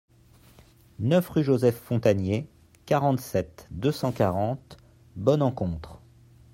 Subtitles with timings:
[0.97, 2.47] neuf rue Joseph Fontanié,
[2.87, 4.77] quarante-sept, deux cent quarante,
[5.15, 6.01] Bon-Encontre